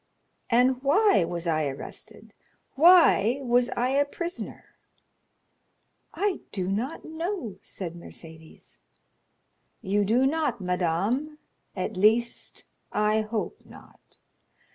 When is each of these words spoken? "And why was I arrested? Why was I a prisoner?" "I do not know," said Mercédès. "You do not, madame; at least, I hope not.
"And 0.49 0.81
why 0.81 1.23
was 1.25 1.45
I 1.45 1.67
arrested? 1.67 2.33
Why 2.73 3.37
was 3.43 3.69
I 3.77 3.89
a 3.89 4.03
prisoner?" 4.03 4.75
"I 6.11 6.39
do 6.51 6.67
not 6.71 7.05
know," 7.05 7.59
said 7.61 7.93
Mercédès. 7.93 8.79
"You 9.79 10.03
do 10.03 10.25
not, 10.25 10.59
madame; 10.59 11.37
at 11.75 11.97
least, 11.97 12.63
I 12.91 13.21
hope 13.21 13.63
not. 13.63 14.17